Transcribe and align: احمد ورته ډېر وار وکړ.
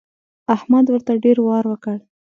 احمد 0.55 0.85
ورته 0.89 1.11
ډېر 1.23 1.37
وار 1.47 1.63
وکړ. 1.67 1.97